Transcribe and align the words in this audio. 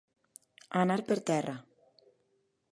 Anar 0.85 0.97
per 1.11 1.19
terra. 1.29 1.55